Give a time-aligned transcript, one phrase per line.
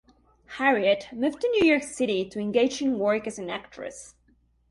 [0.57, 4.15] Harriet moved to New York City to engage in work as an actress.